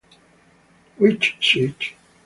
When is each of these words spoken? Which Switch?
Which 0.97 1.37
Switch? 1.39 1.95